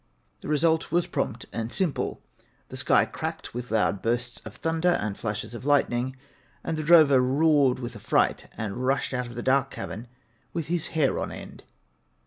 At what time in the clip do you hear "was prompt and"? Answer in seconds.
0.91-1.71